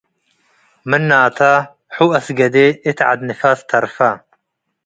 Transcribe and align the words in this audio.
ምናተ፡ 0.89 1.37
ሑ 1.95 1.97
አስገዴ 2.17 2.55
እት 2.87 2.99
ዐድ 3.07 3.19
ንፋስ 3.27 3.59
ተርፈ። 3.69 3.97